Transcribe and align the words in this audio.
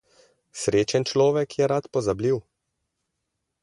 Srečen 0.61 1.03
človek 1.11 1.49
je 1.61 1.69
rad 1.75 1.85
pozabljiv. 1.95 2.37